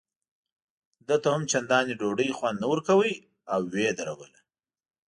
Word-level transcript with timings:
ده 1.07 1.15
ته 1.23 1.27
هم 1.35 1.43
چندان 1.51 1.85
ډوډۍ 1.99 2.29
خوند 2.37 2.57
نه 2.61 2.67
ورکاوه 2.71 3.09
او 3.53 3.61
یې 3.81 3.89
ودروله. 3.93 4.39